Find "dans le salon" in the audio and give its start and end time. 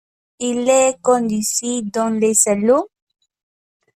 1.83-2.87